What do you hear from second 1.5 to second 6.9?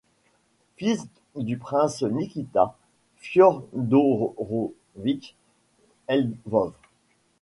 prince Nikita Fiodorovitch Lvov.